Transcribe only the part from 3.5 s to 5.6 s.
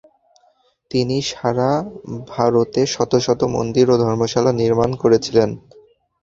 মন্দির ও ধর্মশালা নির্মাণ করেছিলেন।